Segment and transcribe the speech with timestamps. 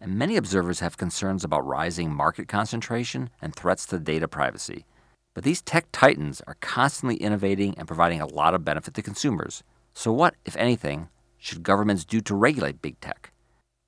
[0.00, 4.86] and many observers have concerns about rising market concentration and threats to data privacy.
[5.34, 9.62] But these tech titans are constantly innovating and providing a lot of benefit to consumers.
[9.92, 11.08] So, what, if anything,
[11.38, 13.32] should governments do to regulate big tech?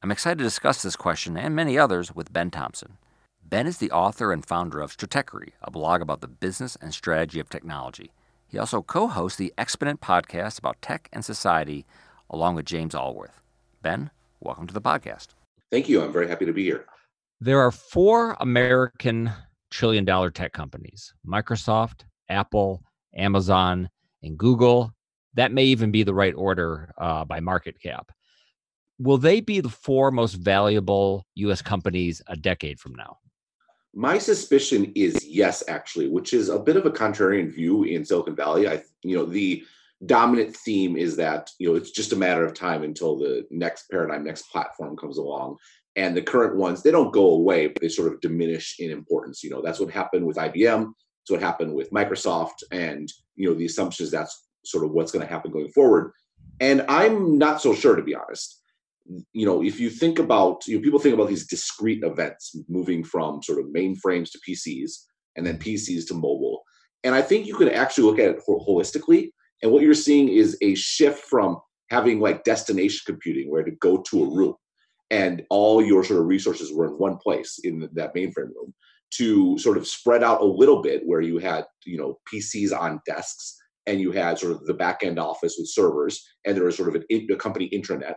[0.02, 2.98] I'm excited to discuss this question and many others with Ben Thompson.
[3.42, 7.38] Ben is the author and founder of Stratechery, a blog about the business and strategy
[7.40, 8.12] of technology.
[8.46, 11.87] He also co hosts the Exponent podcast about tech and society,
[12.29, 13.40] along with James Allworth.
[13.80, 15.29] Ben, welcome to the podcast.
[15.72, 16.02] Thank you.
[16.02, 16.84] I'm very happy to be here.
[17.40, 19.32] There are four American
[19.70, 22.84] trillion dollar tech companies Microsoft, Apple,
[23.16, 23.88] Amazon,
[24.23, 24.92] and Google.
[25.34, 28.12] That may even be the right order uh, by market cap.
[28.98, 33.16] Will they be the four most valuable US companies a decade from now?
[33.95, 38.36] My suspicion is yes, actually, which is a bit of a contrarian view in Silicon
[38.36, 38.68] Valley.
[38.68, 39.64] I, you know, the
[40.06, 43.88] dominant theme is that you know it's just a matter of time until the next
[43.90, 45.56] paradigm next platform comes along.
[45.95, 49.42] And the current ones they don't go away but they sort of diminish in importance.
[49.42, 50.92] You know that's what happened with ibm
[51.23, 52.62] it's what happened with microsoft.
[52.73, 56.12] And you know the assumption is that's sort of what's going to happen going forward.
[56.60, 58.60] And i'm not so sure to be honest.
[59.32, 63.04] You know if you think about you know people think about these discrete events moving
[63.04, 64.92] from sort of mainframes to pcs
[65.36, 66.62] and then pcs to mobile.
[67.04, 69.30] And i think you could actually look at it holistically
[69.62, 71.60] and what you're seeing is a shift from
[71.91, 74.54] having like destination computing where to go to a room
[75.10, 78.72] and all your sort of resources were in one place in that mainframe room
[79.10, 83.00] to sort of spread out a little bit where you had, you know, PCs on
[83.06, 86.76] desks and you had sort of the back end office with servers and there was
[86.76, 88.16] sort of an, a company intranet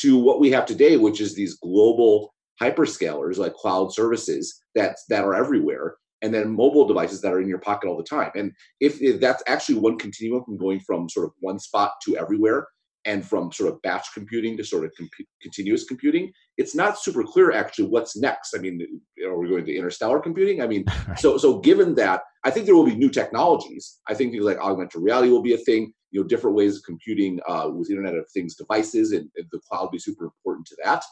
[0.00, 5.24] to what we have today, which is these global hyperscalers like cloud services that that
[5.24, 8.30] are everywhere and then mobile devices that are in your pocket all the time.
[8.34, 12.16] And if, if that's actually one continuum from going from sort of one spot to
[12.16, 12.66] everywhere,
[13.04, 15.10] and from sort of batch computing to sort of comp-
[15.40, 18.54] continuous computing, it's not super clear actually what's next.
[18.54, 18.80] I mean,
[19.24, 20.62] are we going to interstellar computing?
[20.62, 20.84] I mean,
[21.16, 23.98] so so given that, I think there will be new technologies.
[24.08, 25.92] I think things like augmented reality will be a thing.
[26.10, 29.60] You know, different ways of computing uh, with Internet of Things devices, and, and the
[29.60, 31.02] cloud will be super important to that.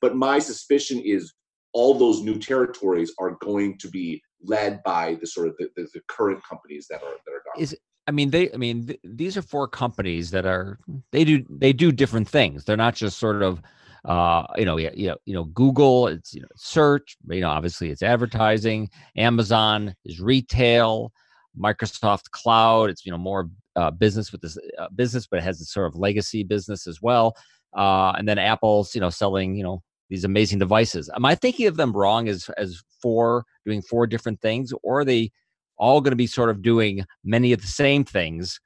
[0.00, 1.32] But my suspicion is
[1.72, 5.88] all those new territories are going to be led by the sort of the, the,
[5.94, 7.58] the current companies that are that are dominant.
[7.58, 10.78] Is I mean they I mean th- these are four companies that are
[11.12, 12.64] they do they do different things.
[12.64, 13.60] They're not just sort of
[14.04, 17.90] uh you know you know you know Google it's you know search you know obviously
[17.90, 21.12] it's advertising Amazon is retail
[21.58, 25.58] Microsoft cloud it's you know more uh, business with this uh, business but it has
[25.58, 27.36] this sort of legacy business as well
[27.76, 31.08] uh and then Apple's you know selling you know these amazing devices.
[31.14, 35.04] Am I thinking of them wrong as as four doing four different things, or are
[35.04, 35.30] they
[35.78, 38.60] all going to be sort of doing many of the same things,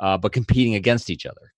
[0.00, 1.52] uh, but competing against each other?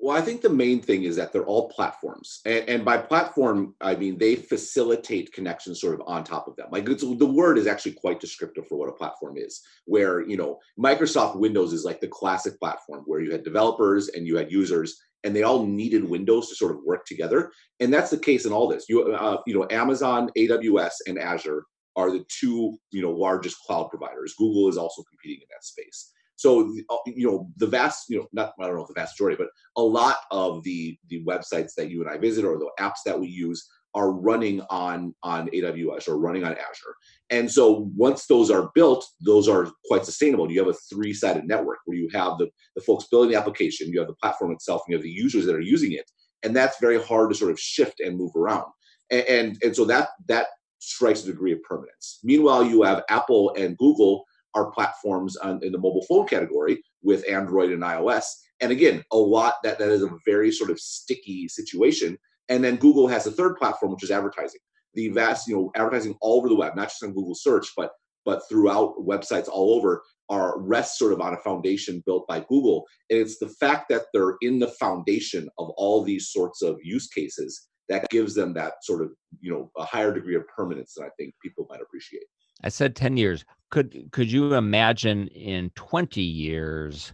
[0.00, 3.74] Well, I think the main thing is that they're all platforms, and, and by platform
[3.80, 6.68] I mean they facilitate connections sort of on top of them.
[6.70, 9.60] Like the word is actually quite descriptive for what a platform is.
[9.86, 14.26] Where you know Microsoft Windows is like the classic platform where you had developers and
[14.26, 17.50] you had users, and they all needed Windows to sort of work together.
[17.80, 18.86] And that's the case in all this.
[18.88, 21.64] You, uh, you know, Amazon, AWS, and Azure
[21.96, 24.34] are the two, you know, largest cloud providers.
[24.38, 26.12] Google is also competing in that space.
[26.36, 29.36] So, uh, you know, the vast, you know, not I don't know the vast majority,
[29.36, 33.02] but a lot of the the websites that you and I visit or the apps
[33.04, 36.94] that we use are running on on AWS or running on Azure.
[37.30, 40.50] And so once those are built, those are quite sustainable.
[40.50, 43.98] You have a three-sided network where you have the, the folks building the application, you
[43.98, 46.08] have the platform itself, and you have the users that are using it.
[46.44, 48.66] And that's very hard to sort of shift and move around.
[49.10, 50.46] And and, and so that that
[50.78, 52.20] strikes a degree of permanence.
[52.22, 54.24] Meanwhile, you have Apple and Google
[54.54, 58.24] are platforms on, in the mobile phone category with Android and iOS.
[58.60, 62.16] And again, a lot that that is a very sort of sticky situation
[62.48, 64.60] and then Google has a third platform, which is advertising.
[64.94, 67.92] The vast, you know, advertising all over the web, not just on Google search, but
[68.24, 72.84] but throughout websites all over are rests sort of on a foundation built by Google.
[73.08, 77.08] And it's the fact that they're in the foundation of all these sorts of use
[77.08, 81.06] cases that gives them that sort of, you know, a higher degree of permanence than
[81.06, 82.24] I think people might appreciate.
[82.62, 83.44] I said 10 years.
[83.70, 87.12] Could could you imagine in 20 years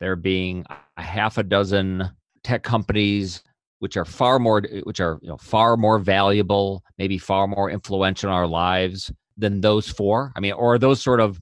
[0.00, 0.64] there being
[0.96, 2.10] a half a dozen
[2.42, 3.42] tech companies
[3.84, 8.30] which are far more which are you know far more valuable maybe far more influential
[8.30, 10.32] in our lives than those four.
[10.34, 11.38] I mean or those sort of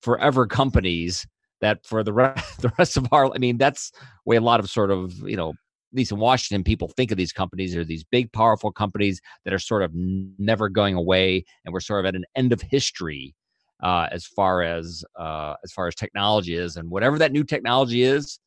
[0.00, 1.26] forever companies
[1.60, 3.92] that for the rest, the rest of our i mean that's
[4.24, 7.18] way a lot of sort of you know at least in washington people think of
[7.18, 11.74] these companies are these big powerful companies that are sort of never going away and
[11.74, 13.34] we're sort of at an end of history
[13.82, 18.02] uh, as far as uh, as far as technology is and whatever that new technology
[18.02, 18.38] is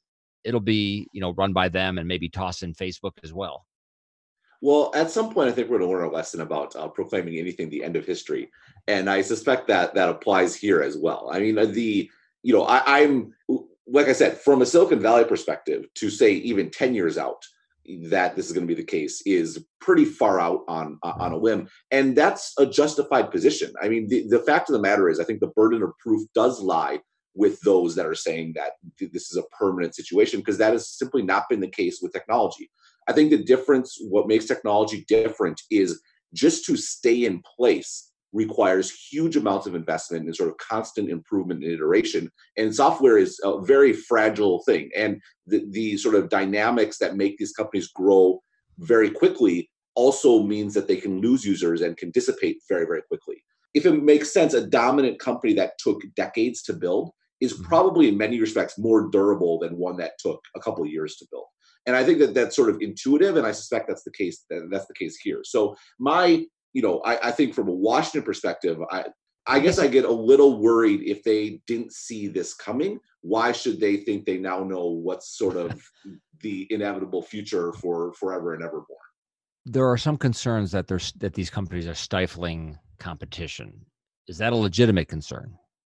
[0.45, 3.65] it'll be you know run by them and maybe toss in facebook as well
[4.62, 7.38] well, at some point, I think we're going to learn a lesson about uh, proclaiming
[7.38, 8.50] anything the end of history,
[8.88, 11.30] and I suspect that that applies here as well.
[11.31, 12.09] I mean, the
[12.42, 13.33] you know, I, I'm
[13.86, 17.45] like I said, from a Silicon Valley perspective, to say even ten years out
[18.09, 21.38] that this is going to be the case is pretty far out on on a
[21.38, 23.74] limb, and that's a justified position.
[23.81, 26.27] I mean, the the fact of the matter is, I think the burden of proof
[26.33, 27.01] does lie
[27.36, 31.22] with those that are saying that this is a permanent situation because that has simply
[31.22, 32.70] not been the case with technology.
[33.08, 36.02] I think the difference, what makes technology different, is
[36.34, 41.64] just to stay in place requires huge amounts of investment and sort of constant improvement
[41.64, 42.30] and iteration.
[42.58, 44.90] And software is a very fragile thing.
[44.96, 48.42] And the, the sort of dynamics that make these companies grow
[48.80, 53.42] very quickly also means that they can lose users and can dissipate very, very quickly.
[53.74, 57.12] If it makes sense, a dominant company that took decades to build
[57.45, 57.63] is mm-hmm.
[57.63, 61.25] probably in many respects more durable than one that took a couple of years to
[61.31, 61.45] build
[61.86, 64.45] and I think that that's sort of intuitive, and I suspect that's the case.
[64.50, 65.42] That that's the case here.
[65.44, 69.06] So my, you know, I, I think from a Washington perspective, I
[69.45, 73.00] I guess I get a little worried if they didn't see this coming.
[73.21, 75.80] Why should they think they now know what's sort of
[76.41, 78.98] the inevitable future for forever and ever evermore?
[79.65, 83.86] There are some concerns that there's that these companies are stifling competition.
[84.27, 85.56] Is that a legitimate concern?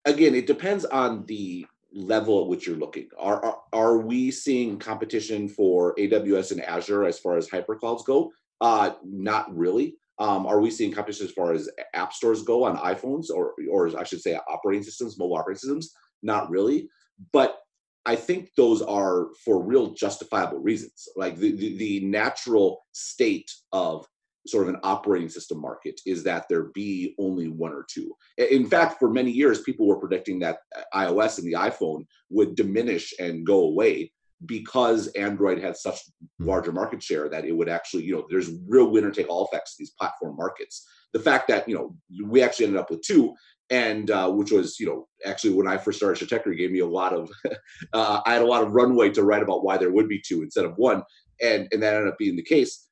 [0.06, 3.08] Again, it depends on the level at which you're looking.
[3.18, 8.32] Are, are, are we seeing competition for AWS and Azure as far as hyperclouds go?
[8.62, 9.96] Uh, not really.
[10.20, 13.98] Um, are we seeing competition as far as app stores go on iPhones or, or
[14.00, 15.94] I should say operating systems, mobile operating systems?
[16.22, 16.90] Not really.
[17.34, 17.60] But
[18.06, 21.08] I think those are for real justifiable reasons.
[21.16, 24.06] Like the, the, the natural state of
[24.48, 28.14] sort of an operating system market is that there be only one or two.
[28.38, 30.60] In fact, for many years, people were predicting that
[30.94, 34.12] iOS and the iPhone would diminish and go away
[34.46, 36.00] because Android had such
[36.40, 36.48] hmm.
[36.48, 39.76] larger market share that it would actually, you know, there's real winner take all effects
[39.78, 40.86] in these platform markets.
[41.14, 41.96] The fact that, you know,
[42.26, 43.34] we actually ended up with two,
[43.70, 46.86] and uh, which was, you know, actually when I first started Stratechery, gave me a
[46.86, 47.30] lot of,
[47.94, 50.44] uh, I had a lot of runway to write about why there would be two
[50.44, 51.02] instead of one,
[51.42, 52.86] and and that ended up being the case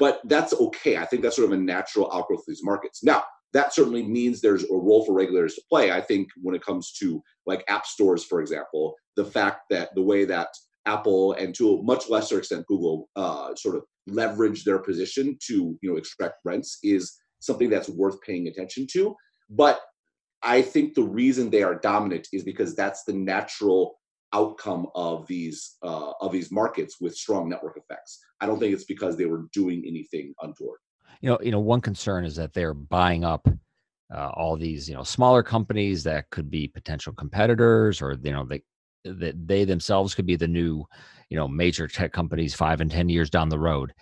[0.00, 0.96] but that's okay.
[0.96, 3.04] I think that's sort of a natural outgrowth of these markets.
[3.04, 5.92] Now, that certainly means there's a role for regulators to play.
[5.92, 10.02] I think when it comes to like app stores, for example, the fact that the
[10.02, 10.48] way that
[10.86, 15.78] Apple and to a much lesser extent Google uh, sort of leverage their position to
[15.82, 19.14] you know extract rents is something that's worth paying attention to.
[19.50, 19.80] But
[20.42, 23.99] I think the reason they are dominant is because that's the natural
[24.32, 28.20] outcome of these uh, of these markets with strong network effects.
[28.40, 30.78] I don't think it's because they were doing anything untoward.
[31.20, 33.46] You know, you know, one concern is that they're buying up
[34.14, 38.44] uh, all these you know smaller companies that could be potential competitors, or you know
[38.44, 38.62] they
[39.04, 40.84] that they themselves could be the new
[41.28, 43.92] you know major tech companies five and ten years down the road.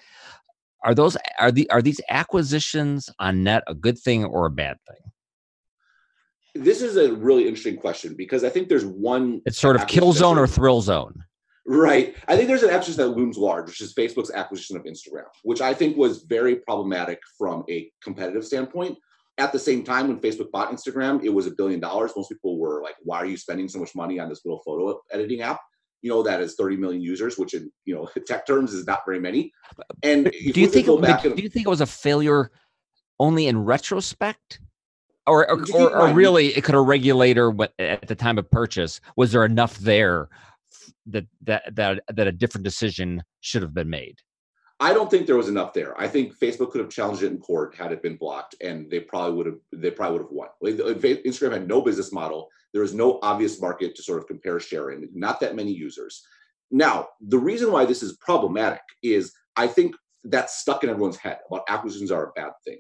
[0.85, 4.77] Are those are the are these acquisitions on net a good thing or a bad
[4.89, 5.13] thing?
[6.59, 9.41] This is a really interesting question because I think there's one.
[9.47, 11.25] It's sort of kill zone or thrill zone.
[11.67, 12.17] Right.
[12.27, 15.61] I think there's an acquisition that looms large, which is Facebook's acquisition of Instagram, which
[15.61, 18.97] I think was very problematic from a competitive standpoint.
[19.37, 22.13] At the same time, when Facebook bought Instagram, it was a billion dollars.
[22.17, 24.99] Most people were like, why are you spending so much money on this little photo
[25.13, 25.61] editing app?
[26.01, 29.01] You know, that is 30 million users, which in you know tech terms is not
[29.05, 29.53] very many.
[30.03, 32.51] And do you think do you think it was a failure
[33.21, 34.61] only in retrospect?
[35.29, 39.33] Or or, or, or really it could a regulator at the time of purchase was
[39.33, 40.29] there enough there
[41.07, 44.19] that that that that a different decision should have been made
[44.81, 46.01] I don't think there was enough there.
[46.01, 49.01] I think Facebook could have challenged it in court had it been blocked, and they
[49.01, 49.59] probably would have.
[49.73, 50.49] They probably would have won.
[50.63, 52.49] Instagram had no business model.
[52.73, 55.09] There was no obvious market to sort of compare sharing.
[55.13, 56.23] Not that many users.
[56.71, 61.39] Now, the reason why this is problematic is I think that's stuck in everyone's head
[61.51, 62.79] about acquisitions are a bad thing.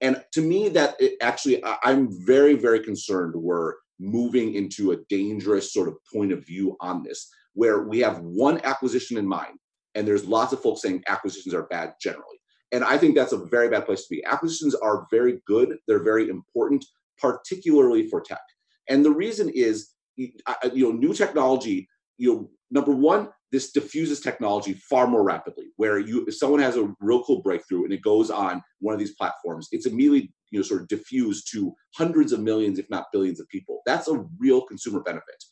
[0.00, 5.88] And to me, that actually, I'm very, very concerned we're moving into a dangerous sort
[5.88, 9.58] of point of view on this, where we have one acquisition in mind,
[9.94, 12.40] and there's lots of folks saying acquisitions are bad generally.
[12.70, 14.24] And I think that's a very bad place to be.
[14.24, 16.84] Acquisitions are very good, they're very important,
[17.20, 18.42] particularly for tech.
[18.88, 21.88] And the reason is, you know, new technology,
[22.18, 26.76] you know, number one, this diffuses technology far more rapidly where you if someone has
[26.76, 30.58] a real cool breakthrough and it goes on one of these platforms it's immediately you
[30.58, 33.82] know sort of diffused to hundreds of millions if not billions of people.
[33.86, 35.44] That's a real consumer benefit.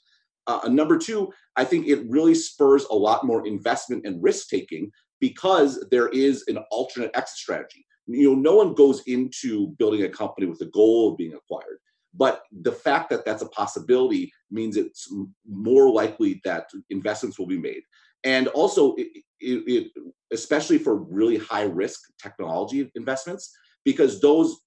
[0.46, 4.90] Uh, number two i think it really spurs a lot more investment and risk taking
[5.20, 7.84] because there is an alternate exit strategy.
[8.06, 11.78] You know no one goes into building a company with the goal of being acquired
[12.16, 15.12] but the fact that that's a possibility means it's
[15.48, 17.82] more likely that investments will be made.
[18.24, 19.08] And also, it,
[19.40, 19.92] it, it,
[20.32, 23.52] especially for really high risk technology investments,
[23.84, 24.60] because those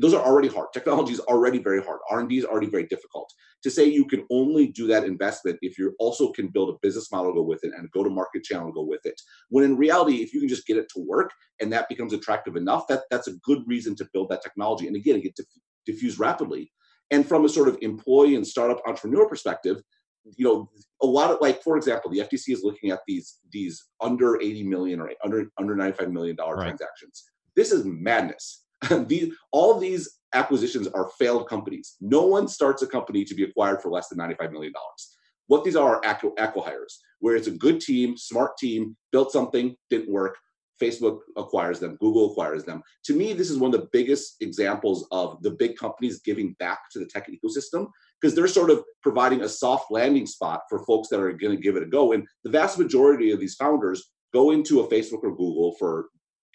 [0.00, 0.68] those are already hard.
[0.72, 1.98] Technology is already very hard.
[2.08, 3.28] R and D is already very difficult.
[3.64, 7.10] To say you can only do that investment if you also can build a business
[7.10, 9.20] model go with it and go to market channel go with it.
[9.48, 12.54] When in reality, if you can just get it to work and that becomes attractive
[12.54, 14.86] enough, that that's a good reason to build that technology.
[14.86, 16.70] And again, it gets diff- diffused rapidly.
[17.12, 19.82] And from a sort of employee and startup entrepreneur perspective,
[20.36, 20.70] you know,
[21.02, 24.64] a lot of like, for example, the FTC is looking at these these under 80
[24.64, 26.64] million or under under 95 million dollar right.
[26.64, 27.24] transactions.
[27.54, 28.64] This is madness.
[29.06, 31.96] these all these acquisitions are failed companies.
[32.00, 35.16] No one starts a company to be acquired for less than 95 million dollars.
[35.48, 40.10] What these are are acqui-hires, where it's a good team, smart team, built something, didn't
[40.10, 40.38] work,
[40.82, 42.82] Facebook acquires them, Google acquires them.
[43.04, 46.80] To me, this is one of the biggest examples of the big companies giving back
[46.92, 47.86] to the tech ecosystem
[48.20, 51.62] because they're sort of providing a soft landing spot for folks that are going to
[51.62, 52.12] give it a go.
[52.12, 56.08] And the vast majority of these founders go into a Facebook or Google for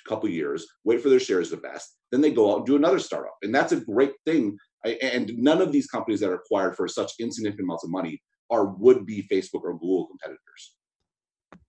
[0.06, 2.76] a couple years, wait for their shares to vest, then they go out and do
[2.76, 3.36] another startup.
[3.42, 4.58] And that's a great thing.
[5.02, 8.68] And none of these companies that are acquired for such insignificant amounts of money are
[8.68, 10.77] would be Facebook or Google competitors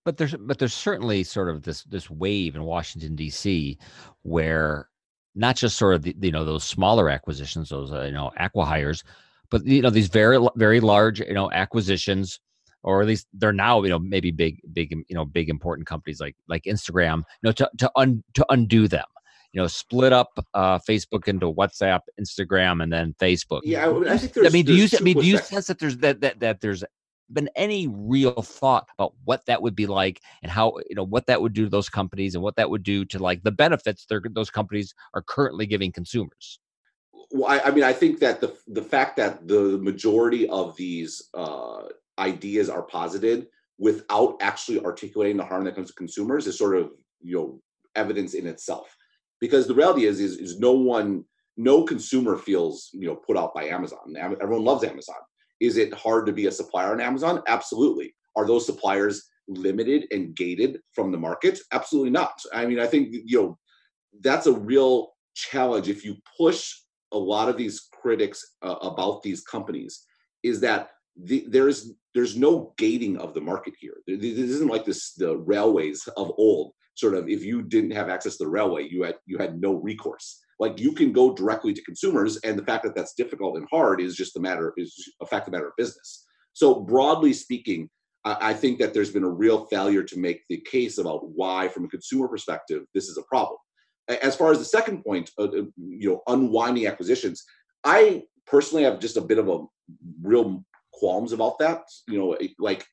[0.08, 3.76] but there's but there's certainly sort of this this wave in Washington D.C.
[4.22, 4.88] where
[5.34, 9.04] not just sort of the, you know those smaller acquisitions, those uh, you know acqui-hires,
[9.50, 12.40] but you know these very very large you know acquisitions,
[12.82, 16.20] or at least they're now you know maybe big big you know big important companies
[16.20, 19.04] like like Instagram, you know to to un, to undo them.
[19.52, 23.60] You know, split up uh, Facebook into WhatsApp, Instagram, and then Facebook.
[23.64, 24.46] Yeah, I, I think there's.
[24.46, 26.82] I mean, do you I mean do you sense that there's that that that there's
[27.32, 31.26] been any real thought about what that would be like and how you know what
[31.26, 34.06] that would do to those companies and what that would do to like the benefits
[34.30, 36.60] those companies are currently giving consumers?
[37.30, 41.28] Well I, I, mean i think that the the fact that the majority of these
[41.34, 41.82] uh,
[42.18, 46.90] ideas are posited without actually articulating the harm that comes to consumers is sort of
[47.20, 47.60] you know
[47.94, 48.94] evidence in itself.
[49.40, 51.24] Because the reality is is, is no one
[51.56, 54.14] no consumer feels you know put out by amazon.
[54.16, 55.16] Everyone loves amazon
[55.60, 57.42] is it hard to be a supplier on Amazon?
[57.46, 58.14] Absolutely.
[58.36, 61.58] Are those suppliers limited and gated from the market?
[61.72, 62.40] Absolutely not.
[62.52, 63.58] I mean, I think you know
[64.20, 66.72] that's a real challenge if you push
[67.12, 70.04] a lot of these critics uh, about these companies
[70.42, 73.94] is that the, there's there's no gating of the market here.
[74.06, 76.72] This isn't like this the railways of old.
[76.94, 79.74] Sort of, if you didn't have access to the railway, you had you had no
[79.74, 83.66] recourse like you can go directly to consumers and the fact that that's difficult and
[83.70, 87.88] hard is just a matter is a fact of matter of business so broadly speaking
[88.24, 91.84] I think that there's been a real failure to make the case about why, from
[91.84, 93.58] a consumer perspective, this is a problem.
[94.08, 97.44] As far as the second point, uh, uh, you know, unwinding acquisitions,
[97.84, 99.64] I personally have just a bit of a
[100.22, 101.82] real qualms about that.
[102.06, 102.86] You know, like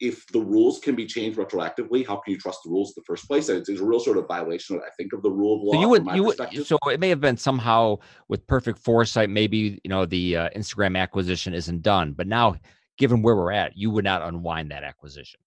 [0.00, 3.04] if the rules can be changed retroactively, how can you trust the rules in the
[3.04, 3.48] first place?
[3.48, 5.72] It's, it's a real sort of violation, I think, of the rule of law.
[5.72, 9.30] So you would, you would, so it may have been somehow with perfect foresight.
[9.30, 12.56] Maybe you know the uh, Instagram acquisition isn't done, but now,
[12.96, 15.40] given where we're at, you would not unwind that acquisition.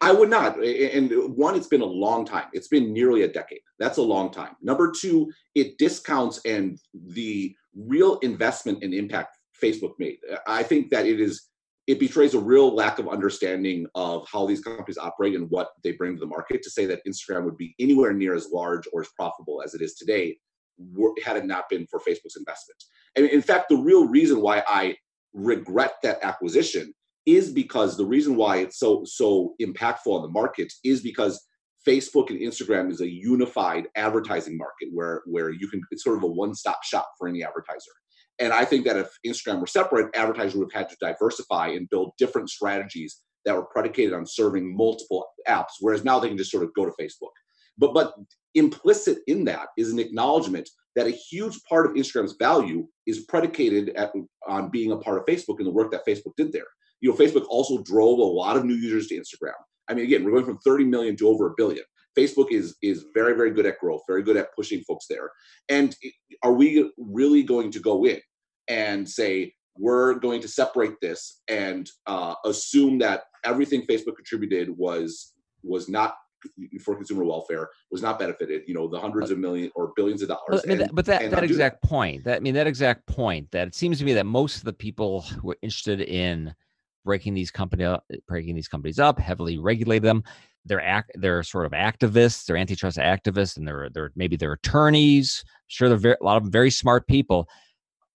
[0.00, 0.58] I would not.
[0.62, 2.46] And one, it's been a long time.
[2.52, 3.60] It's been nearly a decade.
[3.78, 4.56] That's a long time.
[4.62, 10.18] Number two, it discounts and the real investment and impact Facebook made.
[10.46, 11.48] I think that it is
[11.86, 15.92] it betrays a real lack of understanding of how these companies operate and what they
[15.92, 19.02] bring to the market to say that Instagram would be anywhere near as large or
[19.02, 20.36] as profitable as it is today
[21.24, 22.82] had it not been for Facebook's investment.
[23.16, 24.96] And in fact, the real reason why I
[25.32, 26.92] regret that acquisition
[27.26, 31.44] is because the reason why it's so so impactful on the market is because
[31.86, 36.24] Facebook and Instagram is a unified advertising market where where you can it's sort of
[36.24, 37.92] a one-stop shop for any advertiser.
[38.40, 41.88] And I think that if Instagram were separate, advertisers would have had to diversify and
[41.88, 46.50] build different strategies that were predicated on serving multiple apps, whereas now they can just
[46.50, 47.30] sort of go to Facebook.
[47.78, 48.14] But but
[48.54, 53.90] implicit in that is an acknowledgement that a huge part of Instagram's value is predicated
[53.90, 54.12] at,
[54.46, 56.66] on being a part of Facebook and the work that Facebook did there.
[57.00, 59.54] You know, Facebook also drove a lot of new users to Instagram.
[59.88, 61.84] I mean, again, we're going from 30 million to over a billion.
[62.16, 65.30] Facebook is is very very good at growth, very good at pushing folks there.
[65.68, 65.96] And
[66.42, 68.20] are we really going to go in
[68.68, 75.32] and say we're going to separate this and uh, assume that everything Facebook contributed was
[75.62, 76.14] was not
[76.82, 80.28] for consumer welfare was not benefited you know the hundreds of millions or billions of
[80.28, 81.88] dollars but, and, but that, that exact that.
[81.88, 84.64] point that i mean that exact point that it seems to me that most of
[84.64, 86.54] the people who are interested in
[87.04, 90.22] breaking these company up, breaking these companies up heavily regulate them
[90.66, 95.44] they're act they're sort of activists they're antitrust activists and they're they're maybe they're attorneys.
[95.66, 97.48] Sure they're very, a lot of them very smart people.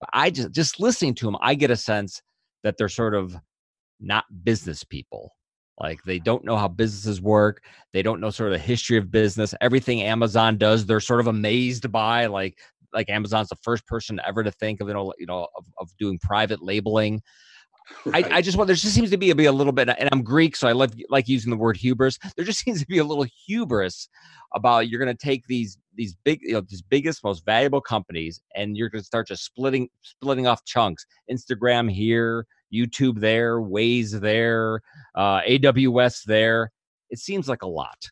[0.00, 2.22] But i just just listening to them i get a sense
[2.62, 3.36] that they're sort of
[4.00, 5.32] not business people.
[5.80, 7.62] Like they don't know how businesses work.
[7.92, 9.54] They don't know sort of the history of business.
[9.60, 12.58] Everything amazon does they're sort of amazed by like
[12.92, 15.90] like amazon's the first person ever to think of you know you know of, of
[15.98, 17.20] doing private labeling
[18.04, 18.30] Right.
[18.32, 20.08] I, I, just want there just seems to be a, be a little bit, and
[20.10, 22.18] I'm Greek, so I love like using the word hubris.
[22.36, 24.08] There just seems to be a little hubris
[24.54, 28.40] about you're going to take these these big, you know, these biggest, most valuable companies,
[28.54, 31.06] and you're going to start just splitting splitting off chunks.
[31.30, 34.80] Instagram here, YouTube there, Waze there,
[35.14, 36.72] uh, AWS there.
[37.10, 38.10] It seems like a lot.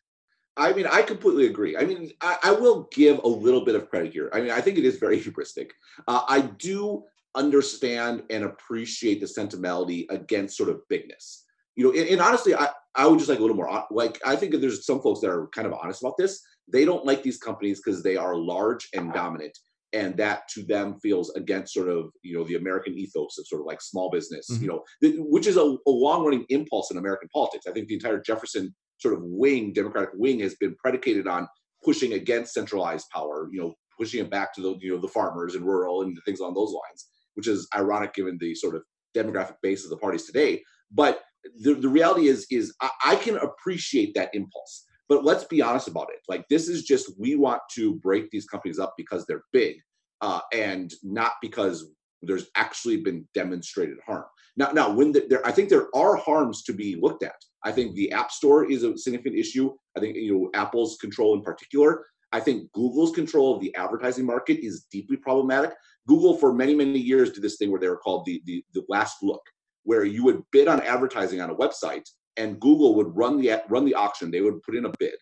[0.57, 1.75] I mean, I completely agree.
[1.75, 4.29] I mean, I, I, will give a little bit of credit here.
[4.31, 5.71] I mean, I think it is very hubristic.
[6.07, 7.03] Uh, I do
[7.35, 11.45] understand and appreciate the sentimentality against sort of bigness.
[11.75, 14.35] You know, and, and, honestly, I, I would just like a little more like I
[14.35, 16.41] think that there's some folks that are kind of honest about this.
[16.71, 19.57] They don't like these companies because they are large and dominant,
[19.91, 23.61] and that to them feels against sort of you know the American ethos of sort
[23.61, 24.49] of like small business.
[24.49, 24.63] Mm-hmm.
[24.63, 27.65] You know, th- which is a, a long running impulse in American politics.
[27.67, 31.49] I think the entire Jefferson sort of wing, Democratic wing, has been predicated on
[31.83, 33.49] pushing against centralized power.
[33.51, 36.39] You know, pushing it back to the you know the farmers and rural and things
[36.39, 38.83] along those lines which is ironic given the sort of
[39.15, 40.61] demographic base of the parties today.
[40.91, 41.21] But
[41.59, 44.85] the, the reality is, is I, I can appreciate that impulse.
[45.07, 46.19] But let's be honest about it.
[46.27, 49.77] Like this is just we want to break these companies up because they're big,
[50.21, 51.85] uh, and not because
[52.23, 54.25] there's actually been demonstrated harm.
[54.57, 57.35] Now, now when the, there, I think there are harms to be looked at.
[57.63, 59.73] I think the App Store is a significant issue.
[59.95, 62.05] I think you know Apple's control in particular.
[62.31, 65.71] I think Google's control of the advertising market is deeply problematic.
[66.07, 68.83] Google for many many years did this thing where they were called the the, the
[68.89, 69.41] last look,
[69.83, 73.85] where you would bid on advertising on a website, and Google would run the run
[73.85, 74.31] the auction.
[74.31, 75.15] They would put in a bid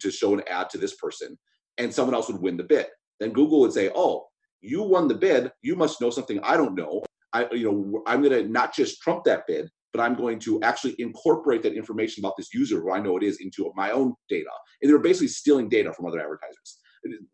[0.00, 1.38] to show an ad to this person,
[1.78, 2.86] and someone else would win the bid.
[3.18, 4.26] Then Google would say, "Oh,
[4.60, 5.50] you won the bid.
[5.62, 7.02] You must know something I don't know.
[7.32, 10.60] I, you know, I'm going to not just trump that bid, but I'm going to
[10.62, 14.14] actually incorporate that information about this user who I know it is into my own
[14.28, 14.50] data.
[14.82, 16.79] And they were basically stealing data from other advertisers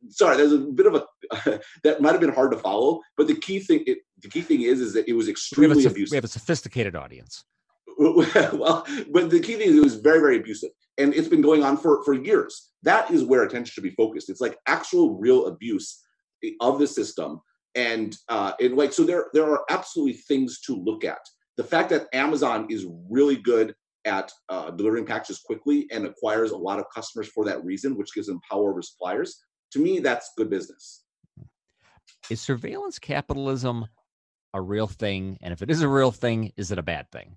[0.09, 3.35] sorry, there's a bit of a that might have been hard to follow, but the
[3.35, 6.13] key thing it, the key thing is is that it was extremely we a, abusive.
[6.13, 7.45] We have a sophisticated audience.
[7.99, 11.63] well, but the key thing is it was very very abusive, and it's been going
[11.63, 12.71] on for for years.
[12.83, 14.31] That is where attention should be focused.
[14.31, 16.03] It's like actual real abuse
[16.61, 17.41] of the system,
[17.75, 21.21] and uh, and like so there there are absolutely things to look at.
[21.57, 23.75] The fact that Amazon is really good
[24.05, 28.15] at uh, delivering packages quickly and acquires a lot of customers for that reason, which
[28.15, 29.43] gives them power over suppliers
[29.77, 31.03] to me, that's good business.
[32.31, 33.87] Is surveillance capitalism
[34.53, 35.39] a real thing?
[35.43, 37.37] And if it is a real thing, is it a bad thing?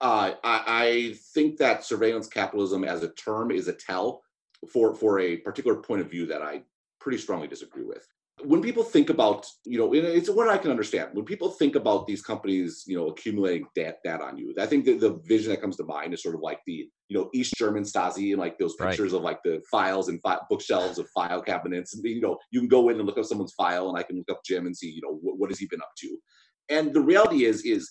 [0.00, 4.22] Uh, I, I think that surveillance capitalism as a term is a tell
[4.70, 6.62] for, for a particular point of view that I
[7.00, 8.06] pretty strongly disagree with
[8.44, 11.10] when people think about, you know, it's what I can understand.
[11.12, 14.84] When people think about these companies, you know, accumulating data, data on you, I think
[14.86, 17.54] that the vision that comes to mind is sort of like the, you know, East
[17.56, 19.18] German Stasi and like those pictures right.
[19.18, 21.94] of like the files and fi- bookshelves of file cabinets.
[21.94, 24.16] And, you know, you can go in and look up someone's file and I can
[24.16, 26.16] look up Jim and see, you know, what, what has he been up to?
[26.68, 27.90] And the reality is, is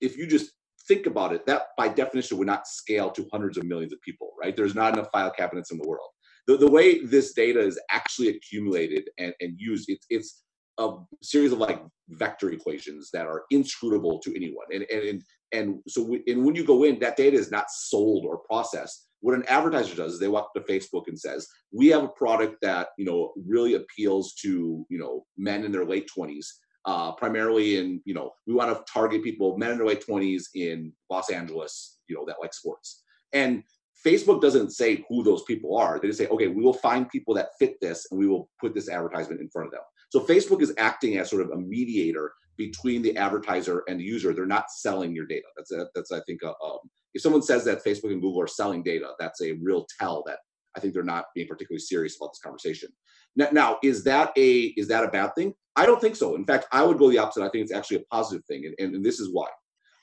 [0.00, 0.52] if you just
[0.86, 4.30] think about it, that by definition would not scale to hundreds of millions of people,
[4.40, 4.56] right?
[4.56, 6.10] There's not enough file cabinets in the world
[6.50, 10.42] the, the way this data is actually accumulated and, and used, it's, it's
[10.80, 14.66] a series of like vector equations that are inscrutable to anyone.
[14.72, 18.24] And, and, and so we, and when you go in, that data is not sold
[18.24, 19.06] or processed.
[19.20, 22.56] What an advertiser does is they walk to Facebook and says, we have a product
[22.62, 26.46] that, you know, really appeals to, you know, men in their late 20s.
[26.86, 30.44] Uh, primarily in, you know, we want to target people, men in their late 20s
[30.54, 33.02] in Los Angeles, you know, that like sports.
[33.34, 33.62] And
[34.04, 35.98] Facebook doesn't say who those people are.
[36.00, 38.74] They just say, okay, we will find people that fit this and we will put
[38.74, 39.82] this advertisement in front of them.
[40.10, 44.34] So Facebook is acting as sort of a mediator between the advertiser and the user.
[44.34, 45.46] They're not selling your data.
[45.56, 46.78] That's a, that's I think a, um,
[47.14, 50.40] if someone says that Facebook and Google are selling data, that's a real tell that
[50.76, 52.90] I think they're not being particularly serious about this conversation.
[53.36, 55.54] Now, now, is that a is that a bad thing?
[55.76, 56.34] I don't think so.
[56.34, 57.44] In fact, I would go the opposite.
[57.44, 59.48] I think it's actually a positive thing, and, and, and this is why.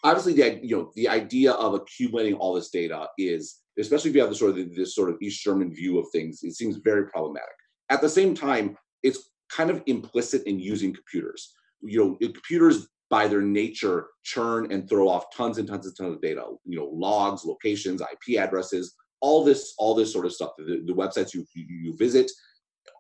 [0.04, 4.22] Obviously, the you know the idea of accumulating all this data is especially if you
[4.22, 7.08] have this sort of this sort of East German view of things, it seems very
[7.08, 7.56] problematic.
[7.90, 11.54] At the same time, it's kind of implicit in using computers.
[11.82, 16.16] You know, computers by their nature churn and throw off tons and tons and tons
[16.16, 20.52] of data you know logs locations ip addresses all this all this sort of stuff
[20.58, 22.30] the, the websites you, you visit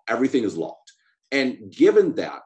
[0.08, 0.92] everything is logged
[1.32, 2.44] and given that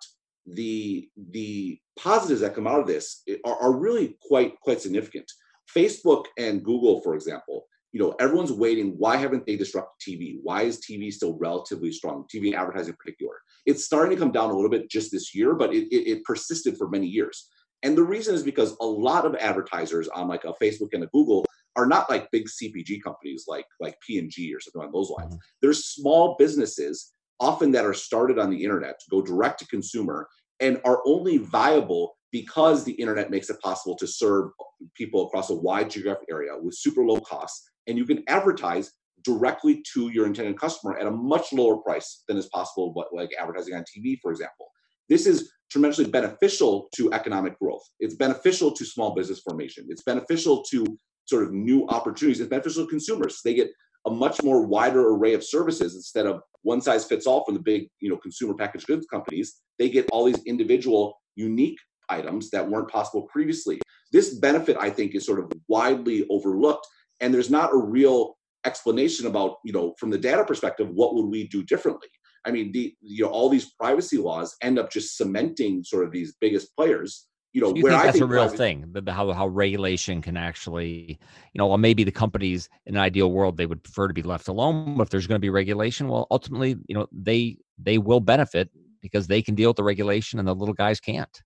[0.47, 5.29] the the positives that come out of this eh, are, are really quite quite significant
[5.75, 10.61] facebook and google for example you know everyone's waiting why haven't they disrupted tv why
[10.63, 12.25] is tv still relatively strong?
[12.33, 13.35] Tv advertising in particular.
[13.65, 16.23] It's starting to come down a little bit just this year but it, it, it
[16.23, 17.49] persisted for many years.
[17.83, 21.07] And the reason is because a lot of advertisers on like a facebook and a
[21.07, 25.33] google are not like big cpg companies like like p&g or something on those lines.
[25.33, 25.41] Mm-hmm.
[25.61, 30.27] they're small businesses often that are started on the internet to go direct to consumer
[30.59, 34.51] and are only viable because the internet makes it possible to serve
[34.95, 38.91] people across a wide geographic area with super low costs and you can advertise
[39.23, 43.29] directly to your intended customer at a much lower price than is possible but like
[43.39, 44.67] advertising on tv for example.
[45.09, 47.83] This is tremendously beneficial to economic growth.
[47.99, 49.85] It's beneficial to small business formation.
[49.89, 50.85] It's beneficial to
[51.25, 52.39] sort of new opportunities.
[52.39, 53.41] It's beneficial to consumers.
[53.43, 53.71] They get
[54.05, 57.61] a much more wider array of services instead of one size fits all from the
[57.61, 59.61] big you know consumer packaged goods companies.
[59.79, 63.81] They get all these individual unique items that weren't possible previously.
[64.11, 66.85] This benefit i think is sort of widely overlooked
[67.21, 71.27] and there's not a real explanation about you know from the data perspective what would
[71.27, 72.09] we do differently?
[72.45, 76.11] I mean the you know all these privacy laws end up just cementing sort of
[76.11, 77.27] these biggest players.
[77.53, 79.31] You know so you where think I that's think a real privacy- thing the, how,
[79.33, 81.19] how regulation can actually
[81.53, 84.23] you know well maybe the companies in an ideal world they would prefer to be
[84.23, 87.97] left alone but if there's going to be regulation well ultimately you know they they
[87.97, 88.69] will benefit
[89.01, 91.41] because they can deal with the regulation and the little guys can't.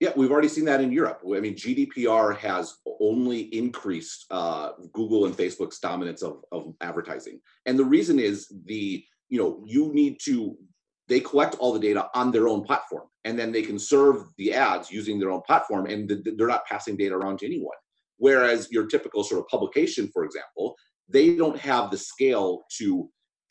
[0.00, 1.22] Yeah, we've already seen that in Europe.
[1.24, 7.78] I mean, GDPR has only increased uh, Google and Facebook's dominance of, of advertising, and
[7.78, 10.56] the reason is the you know you need to
[11.08, 14.52] they collect all the data on their own platform, and then they can serve the
[14.52, 17.76] ads using their own platform, and th- they're not passing data around to anyone.
[18.18, 20.74] Whereas your typical sort of publication, for example,
[21.08, 23.08] they don't have the scale to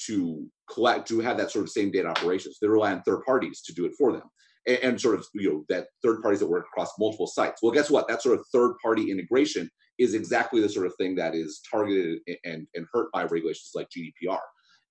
[0.08, 2.58] to collect to have that sort of same data operations.
[2.60, 4.30] They rely on third parties to do it for them
[4.68, 7.62] and, and sort of you know that third parties that work across multiple sites.
[7.62, 8.08] Well, guess what?
[8.08, 12.20] That sort of third party integration is exactly the sort of thing that is targeted
[12.44, 14.40] and and hurt by regulations like GDPR.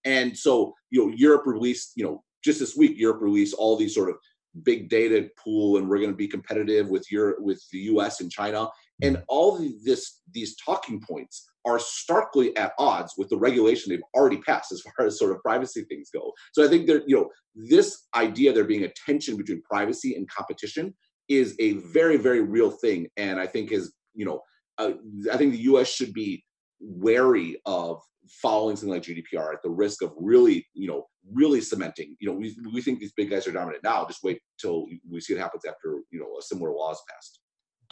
[0.04, 3.94] And so you know Europe released you know just this week Europe released all these
[3.94, 4.16] sort of
[4.62, 8.30] big data pool and we're going to be competitive with your with the US and
[8.30, 8.68] China
[9.02, 14.00] and all the, this these talking points are starkly at odds with the regulation they've
[14.14, 16.32] already passed as far as sort of privacy things go.
[16.52, 20.28] So I think that you know this idea there being a tension between privacy and
[20.28, 20.94] competition
[21.28, 24.40] is a very very real thing, and I think is you know
[24.78, 24.92] uh,
[25.32, 25.88] I think the U.S.
[25.88, 26.44] should be
[26.80, 28.00] wary of
[28.42, 32.16] following something like GDPR at the risk of really you know really cementing.
[32.20, 34.06] You know we we think these big guys are dominant now.
[34.06, 37.40] Just wait till we see what happens after you know a similar law is passed.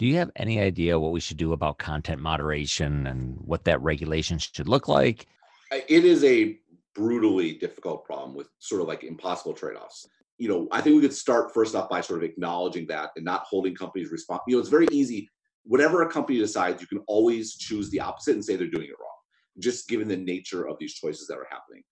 [0.03, 3.81] Do you have any idea what we should do about content moderation and what that
[3.83, 5.29] regulation should look like?
[5.71, 6.59] It is a
[6.93, 10.09] brutally difficult problem with sort of like impossible trade-offs.
[10.39, 13.25] You know i think we could start first off by sort of acknowledging that and
[13.25, 15.29] not holding companies responsible you know it's very easy.
[15.63, 18.99] Whatever a company decides you can always choose the opposite and say they're doing it
[19.01, 19.19] wrong
[19.61, 21.85] just given the nature of these choices that are happening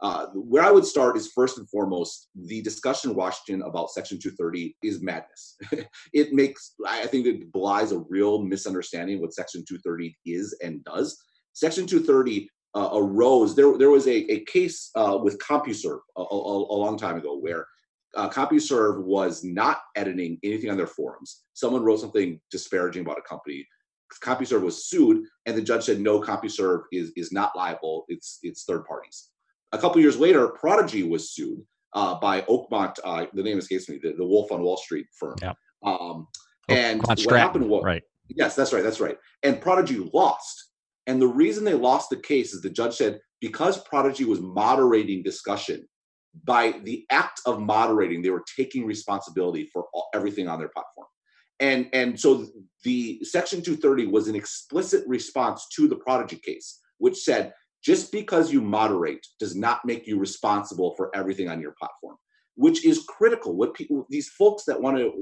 [0.00, 4.18] uh, where I would start is first and foremost the discussion in Washington about Section
[4.18, 5.56] 230 is madness.
[6.12, 11.20] it makes, I think, it belies a real misunderstanding what Section 230 is and does.
[11.52, 13.56] Section 230 uh, arose.
[13.56, 17.36] There, there was a, a case uh, with CompuServe a, a, a long time ago
[17.36, 17.66] where
[18.16, 21.42] uh, CompuServe was not editing anything on their forums.
[21.54, 23.66] Someone wrote something disparaging about a company.
[24.24, 28.06] CompuServe was sued, and the judge said no, CompuServe is is not liable.
[28.08, 29.28] It's it's third parties.
[29.72, 31.60] A couple years later, Prodigy was sued
[31.94, 32.96] uh, by Oakmont.
[33.04, 33.98] Uh, the name escapes me.
[34.02, 35.36] The, the Wolf on Wall Street firm.
[35.42, 35.52] Yeah.
[35.82, 36.26] Um,
[36.68, 38.82] and Quant what Stratton, happened was right Yes, that's right.
[38.82, 39.16] That's right.
[39.42, 40.70] And Prodigy lost.
[41.06, 45.22] And the reason they lost the case is the judge said because Prodigy was moderating
[45.22, 45.88] discussion,
[46.44, 51.06] by the act of moderating, they were taking responsibility for all, everything on their platform.
[51.60, 52.46] And and so
[52.84, 58.52] the Section 230 was an explicit response to the Prodigy case, which said just because
[58.52, 62.16] you moderate does not make you responsible for everything on your platform,
[62.56, 63.54] which is critical.
[63.54, 65.12] What people, these folks that want to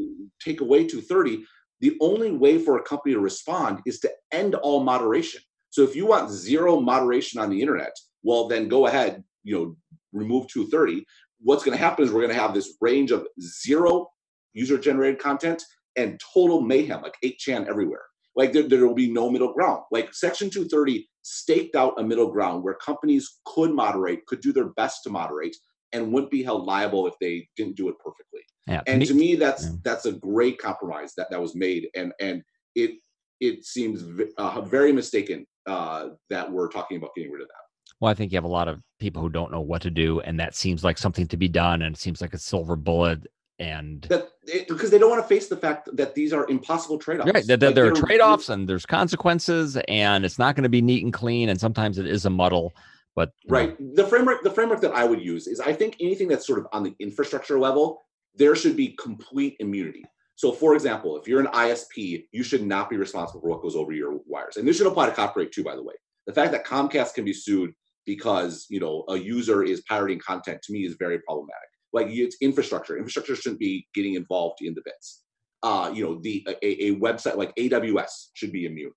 [0.42, 1.44] take away 230,
[1.80, 5.40] the only way for a company to respond is to end all moderation.
[5.70, 7.92] So if you want zero moderation on the internet,
[8.22, 9.76] well, then go ahead, you know,
[10.12, 11.04] remove 230.
[11.40, 14.08] What's going to happen is we're going to have this range of zero
[14.54, 15.62] user generated content
[15.96, 18.04] and total mayhem, like 8chan everywhere.
[18.34, 19.82] Like there, there will be no middle ground.
[19.90, 24.68] Like Section 230 staked out a middle ground where companies could moderate, could do their
[24.70, 25.56] best to moderate,
[25.92, 28.40] and wouldn't be held liable if they didn't do it perfectly.
[28.68, 29.72] Yeah, and me- to me, that's yeah.
[29.82, 32.42] that's a great compromise that that was made, and and
[32.76, 32.92] it
[33.40, 37.92] it seems v- uh, very mistaken uh, that we're talking about getting rid of that.
[38.00, 40.20] Well, I think you have a lot of people who don't know what to do,
[40.20, 43.26] and that seems like something to be done, and it seems like a silver bullet.
[43.58, 46.98] And That it, because they don't want to face the fact that these are impossible
[46.98, 47.32] trade-offs.
[47.32, 50.68] right, that, that Like, there are trade-offs and there's consequences, and it's not going to
[50.68, 52.74] be neat and clean, and sometimes it is a muddle.
[53.14, 53.96] But you know, Right.
[53.96, 56.66] The framework the framework that I would use is I think anything that's sort of
[56.72, 58.02] on the infrastructure level,
[58.34, 60.04] there should be complete immunity.
[60.34, 63.74] So for example, if you're an ISP, you should not be responsible for what goes
[63.74, 64.58] over your wires.
[64.58, 65.94] And this should apply to copyright too, by the way.
[66.26, 67.72] The fact that Comcast can be sued
[68.04, 71.70] because you know a user is pirating content to me is very problematic.
[71.96, 72.96] Like it's infrastructure.
[72.96, 75.22] Infrastructure shouldn't be getting involved in the bits.
[75.62, 78.92] Uh, you know, the a, a website like AWS should be immune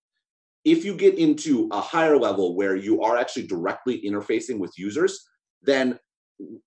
[0.66, 5.26] if you get into a higher level where you are actually directly interfacing with users,
[5.62, 5.98] then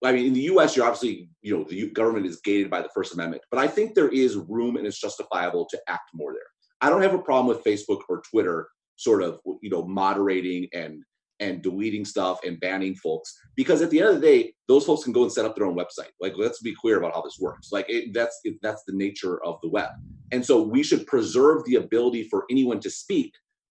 [0.04, 2.90] I mean, in the U.S., you're obviously, you know, the government is gated by the
[2.94, 6.42] First Amendment, but I think there is room and it's justifiable to act more there.
[6.82, 11.02] I don't have a problem with Facebook or Twitter sort of, you know, moderating and
[11.42, 15.04] and deleting stuff and banning folks because at the end of the day, those folks
[15.04, 16.12] can go and set up their own website.
[16.20, 17.66] Like, let's be clear about how this works.
[17.72, 19.90] Like, it, that's it, that's the nature of the web,
[20.32, 23.32] and so we should preserve the ability for anyone to speak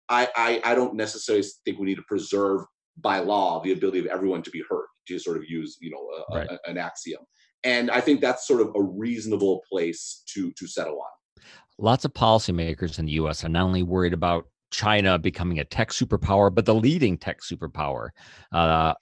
[0.09, 2.63] I, I, I don't necessarily think we need to preserve
[2.99, 5.99] by law the ability of everyone to be heard to sort of use you know
[5.99, 6.49] a, Right.
[6.51, 7.23] a- an axiom
[7.65, 11.43] and i think that's sort of a reasonable place to to settle on
[11.79, 15.91] lots of policymakers in the US are not only worried about China becoming a tech
[15.91, 18.11] superpower, but the leading tech superpower.
[18.53, 18.95] Uh,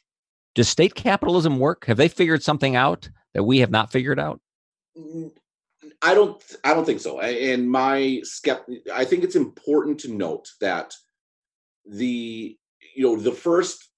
[0.54, 1.86] does state capitalism work?
[1.86, 4.40] Have they figured something out that we have not figured out?
[6.02, 10.48] I don't i don't think so and my skept i think it's important to note
[10.60, 10.94] that
[11.86, 12.56] the
[12.94, 13.90] you know the first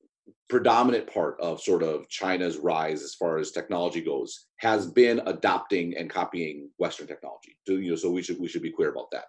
[0.48, 5.96] predominant part of sort of china's rise as far as technology goes has been adopting
[5.96, 9.10] and copying western technology so, you know so we should we should be clear about
[9.10, 9.26] that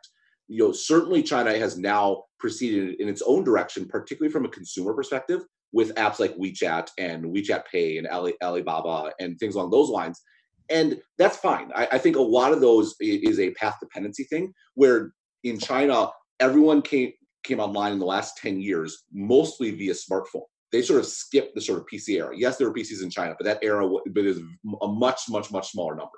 [0.47, 4.93] you know certainly china has now proceeded in its own direction particularly from a consumer
[4.93, 5.41] perspective
[5.73, 10.21] with apps like wechat and wechat pay and Ali, alibaba and things along those lines.
[10.69, 11.71] And that's fine.
[11.75, 15.11] I, I think a lot of those is a path dependency thing where
[15.43, 17.11] in china everyone came
[17.43, 20.43] came online in the last 10 years mostly via smartphone.
[20.71, 22.35] They sort of skipped the sort of pc era.
[22.35, 25.95] Yes there were pcs in china but that era but a much much much smaller
[25.95, 26.17] number.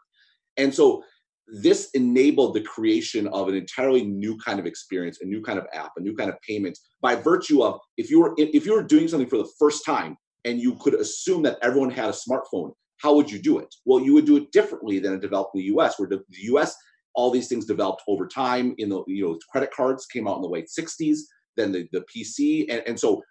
[0.57, 1.03] And so
[1.51, 5.65] this enabled the creation of an entirely new kind of experience a new kind of
[5.73, 8.83] app a new kind of payment by virtue of if you were if you were
[8.83, 12.71] doing something for the first time and you could assume that everyone had a smartphone
[12.99, 13.73] how would you do it?
[13.85, 16.59] Well you would do it differently than it developed in the us where the, the
[16.59, 16.75] us
[17.15, 20.41] all these things developed over time in the you know credit cards came out in
[20.41, 21.19] the late 60s
[21.57, 23.21] then the, the pc and, and so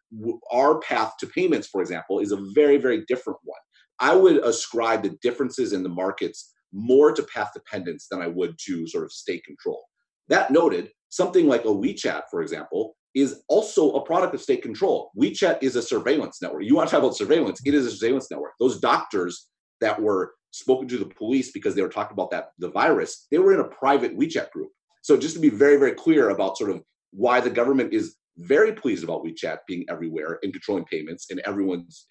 [0.52, 3.60] our path to payments for example is a very very different one.
[4.00, 8.56] I would ascribe the differences in the markets more to path dependence than i would
[8.58, 9.82] to sort of state control.
[10.28, 15.10] That noted something like a wechat for example is also a product of state control.
[15.18, 16.64] Wechat is a surveillance network.
[16.64, 18.52] You want to talk about surveillance it is a surveillance network.
[18.60, 19.48] Those doctors
[19.80, 23.38] that were spoken to the police because they were talking about that the virus they
[23.38, 24.70] were in a private wechat group.
[25.02, 28.72] So just to be very very clear about sort of why the government is very
[28.72, 32.06] pleased about wechat being everywhere and controlling payments and everyone's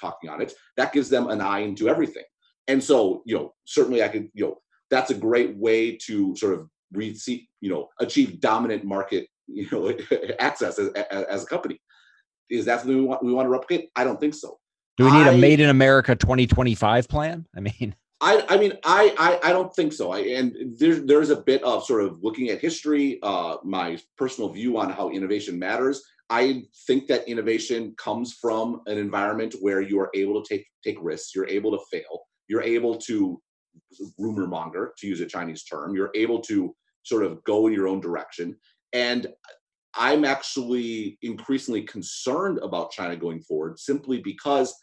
[0.00, 2.24] talking on it that gives them an eye into everything
[2.68, 4.56] and so you know certainly i could you know
[4.90, 9.96] that's a great way to sort of receive you know achieve dominant market you know
[10.38, 11.80] access as, as, a company
[12.50, 14.58] is that something we want we want to replicate i don't think so
[14.98, 17.46] Do we need a I- Made in America 2025 plan?
[17.56, 20.12] I mean, I, I mean, I, I, I don't think so.
[20.12, 24.48] I, and there's, there's a bit of sort of looking at history, uh, my personal
[24.48, 26.00] view on how innovation matters.
[26.30, 30.98] I think that innovation comes from an environment where you are able to take take
[31.02, 31.34] risks.
[31.34, 32.22] You're able to fail.
[32.48, 33.40] You're able to
[34.18, 35.94] rumor monger, to use a Chinese term.
[35.94, 38.56] You're able to sort of go in your own direction.
[38.92, 39.28] And
[39.94, 44.74] I'm actually increasingly concerned about China going forward, simply because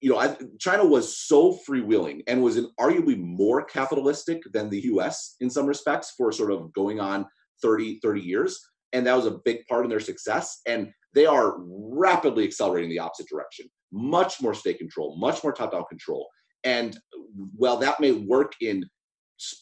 [0.00, 4.80] you know, I, China was so freewheeling and was in arguably more capitalistic than the
[4.92, 7.26] US in some respects for sort of going on
[7.62, 8.60] 30, 30 years.
[8.92, 10.60] And that was a big part of their success.
[10.66, 15.72] And they are rapidly accelerating the opposite direction, much more state control, much more top
[15.72, 16.28] down control.
[16.64, 16.98] And
[17.56, 18.84] while that may work in,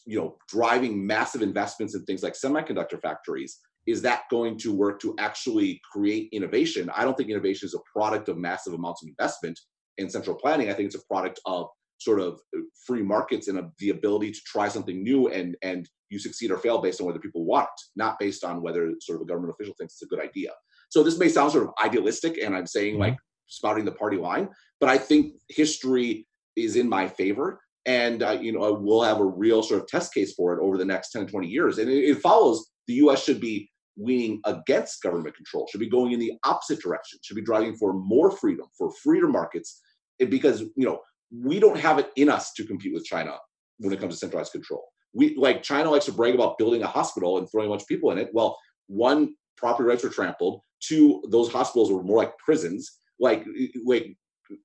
[0.05, 4.99] you know, driving massive investments in things like semiconductor factories, is that going to work
[5.01, 6.89] to actually create innovation?
[6.95, 9.59] I don't think innovation is a product of massive amounts of investment
[9.97, 10.69] in central planning.
[10.69, 11.67] I think it's a product of
[11.99, 15.87] sort of uh, free markets and of the ability to try something new and and
[16.09, 19.17] you succeed or fail based on whether people want it, not based on whether sort
[19.17, 20.51] of a government official thinks it's a good idea.
[20.89, 23.01] So this may sound sort of idealistic, and I'm saying mm-hmm.
[23.01, 27.59] like spouting the party line, but I think history is in my favor.
[27.85, 30.77] And uh, you know we'll have a real sort of test case for it over
[30.77, 31.77] the next 10 to 20 years.
[31.77, 36.11] And it, it, follows the us should be leaning against government control should be going
[36.11, 39.81] in the opposite direction should be driving for more freedom for freer markets.
[40.17, 40.99] Because you know
[41.31, 43.35] we don't have it in us to compete with china
[43.77, 44.83] when it comes to centralized control.
[45.13, 47.87] We like china likes to brag about building a hospital and throwing a bunch of
[47.87, 48.29] people in it.
[48.33, 50.61] Well one property rights were trampled.
[50.81, 52.91] Two those hospitals were more like prisons.
[53.19, 53.45] Like
[53.85, 54.17] like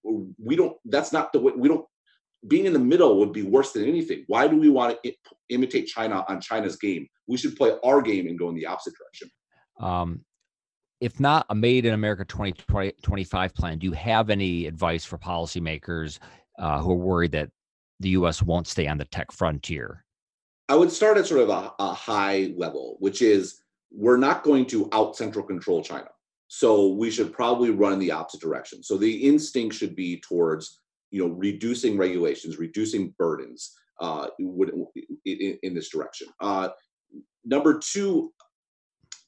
[0.03, 1.85] we don't that's not the way we don't
[2.49, 4.25] being in the middle would be worse than anything.
[4.27, 5.12] Why do we want to
[5.51, 7.07] imitate China on China's game?
[7.27, 9.31] We should play our game and go in the opposite direction.
[9.79, 10.25] Um,
[11.01, 16.19] if not a made in America 2025 plan, do you have any advice for policymakers
[16.59, 17.51] uh, who are worried that
[18.01, 18.43] the U.S.
[18.43, 20.05] won't stay on the tech frontier?
[20.69, 24.66] I would start at sort of a, a high level, which is we're not going
[24.66, 26.09] to out central control China.
[26.53, 28.83] So we should probably run in the opposite direction.
[28.83, 35.75] So the instinct should be towards you know, reducing regulations, reducing burdens uh, in, in
[35.75, 36.27] this direction.
[36.41, 36.71] Uh,
[37.45, 38.33] number two,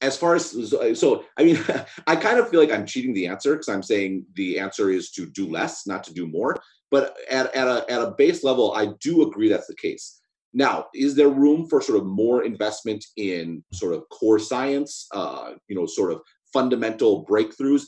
[0.01, 0.51] as far as
[0.95, 1.59] so, I mean,
[2.07, 5.11] I kind of feel like I'm cheating the answer because I'm saying the answer is
[5.13, 6.61] to do less, not to do more.
[6.91, 10.21] But at, at a at a base level, I do agree that's the case.
[10.53, 15.53] Now, is there room for sort of more investment in sort of core science, uh,
[15.69, 16.21] you know, sort of
[16.53, 17.85] fundamental breakthroughs?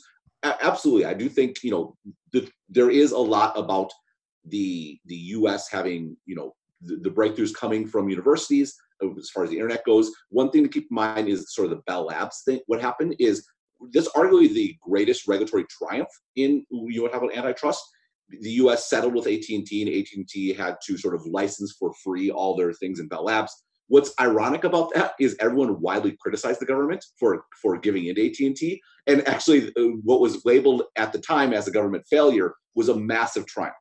[0.61, 1.95] absolutely, I do think you know
[2.31, 3.91] the, there is a lot about
[4.45, 5.69] the the U.S.
[5.69, 9.85] having you know the, the, breakthroughs coming from universities uh, as far as the internet
[9.85, 10.11] goes.
[10.29, 12.59] One thing to keep in mind is sort of the Bell Labs thing.
[12.67, 13.47] What happened is
[13.91, 17.83] this arguably the greatest regulatory triumph in you know about antitrust.
[18.27, 18.89] The U.S.
[18.89, 22.99] settled with AT&T, and AT&T had to sort of license for free all their things
[22.99, 23.64] in Bell Labs.
[23.87, 28.27] What's ironic about that is everyone widely criticized the government for for giving in to
[28.27, 32.89] AT&T, and actually, uh, what was labeled at the time as a government failure was
[32.89, 33.75] a massive triumph.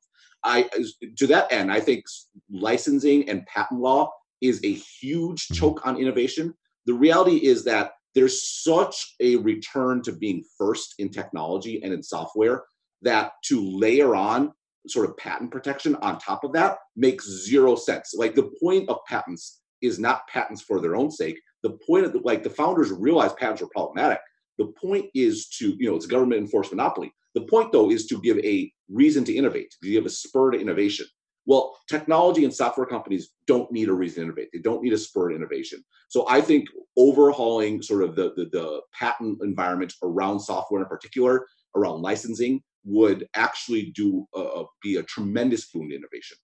[0.45, 0.69] I,
[1.17, 2.05] to that end, I think
[2.51, 4.11] licensing and patent law
[4.43, 6.53] is a huge choke on innovation.
[6.85, 12.03] The reality is that there's such a return to being first in technology and in
[12.03, 12.65] software
[13.03, 14.53] that to layer on
[14.87, 18.15] sort of patent protection on top of that makes zero sense.
[18.15, 21.39] Like the point of patents is not patents for their own sake.
[21.63, 24.21] The point of the, like the founders realized patents were problematic.
[24.59, 27.13] The point is to, you know, it's a government enforced monopoly.
[27.35, 30.61] The point though is to give a reason to innovate, to give a spur to
[30.61, 31.07] innovation.
[31.47, 34.49] Well, technology and software companies don't need a reason to innovate.
[34.53, 35.85] They don't need a spur to innovation.
[36.09, 41.47] So I think overhauling sort of the, the, the patent environment around software in particular,
[41.77, 46.37] around licensing, would actually do uh, be a tremendous boon to innovation.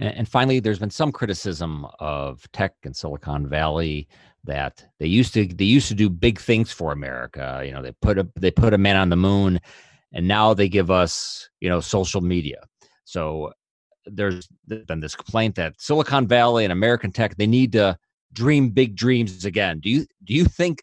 [0.00, 4.06] And finally, there's been some criticism of tech and Silicon Valley
[4.44, 7.62] that they used to they used to do big things for America.
[7.64, 9.60] You know, they put a they put a man on the moon,
[10.12, 12.62] and now they give us you know social media.
[13.04, 13.52] So
[14.06, 17.98] there's been this complaint that Silicon Valley and American tech they need to
[18.32, 19.80] dream big dreams again.
[19.80, 20.82] Do you do you think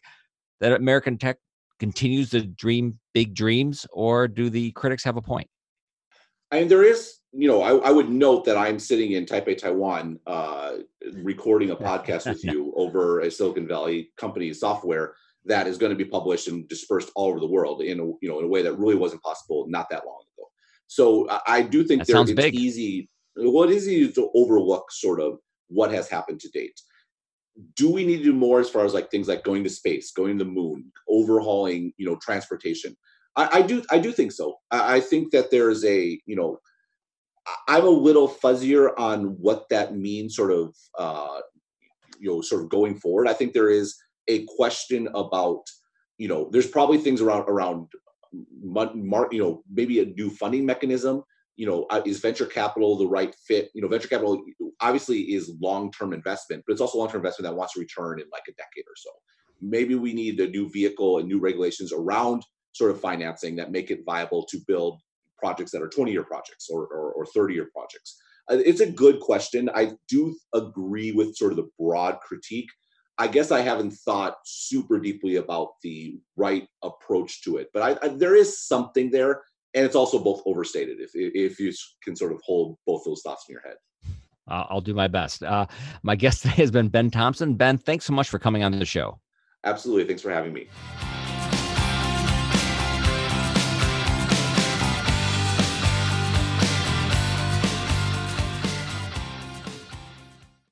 [0.60, 1.38] that American tech
[1.78, 5.48] continues to dream big dreams, or do the critics have a point?
[6.52, 9.58] I mean, there is you know, I, I, would note that I'm sitting in Taipei,
[9.58, 10.76] Taiwan, uh,
[11.12, 15.96] recording a podcast with you over a Silicon Valley company software that is going to
[15.96, 18.62] be published and dispersed all over the world in a, you know in a way
[18.62, 20.48] that really wasn't possible not that long ago.
[20.86, 22.54] So I, I do think that there, it's big.
[22.54, 23.08] easy.
[23.36, 26.80] Well, it is easy to overlook sort of what has happened to date.
[27.74, 30.12] Do we need to do more as far as like things like going to space,
[30.12, 32.96] going to the moon, overhauling, you know, transportation?
[33.34, 34.56] I, I do, I do think so.
[34.70, 36.58] I, I think that there's a, you know,
[37.68, 41.40] I'm a little fuzzier on what that means, sort of, uh,
[42.18, 43.28] you know, sort of going forward.
[43.28, 43.96] I think there is
[44.28, 45.62] a question about,
[46.18, 47.88] you know, there's probably things around around,
[48.32, 51.22] you know, maybe a new funding mechanism.
[51.56, 53.70] You know, uh, is venture capital the right fit?
[53.74, 54.44] You know, venture capital
[54.80, 58.42] obviously is long-term investment, but it's also long-term investment that wants to return in like
[58.46, 59.10] a decade or so.
[59.62, 63.90] Maybe we need a new vehicle and new regulations around sort of financing that make
[63.90, 65.00] it viable to build
[65.38, 68.20] projects that are 20 year projects or, or, or 30 year projects?
[68.50, 69.68] Uh, it's a good question.
[69.74, 72.70] I do agree with sort of the broad critique.
[73.18, 78.06] I guess I haven't thought super deeply about the right approach to it, but I,
[78.06, 79.42] I, there is something there,
[79.74, 81.00] and it's also both overstated.
[81.00, 83.76] If if you can sort of hold both those thoughts in your head,
[84.48, 85.42] uh, I'll do my best.
[85.42, 85.66] Uh,
[86.02, 87.54] my guest today has been Ben Thompson.
[87.54, 89.18] Ben, thanks so much for coming on the show.
[89.64, 90.68] Absolutely, thanks for having me.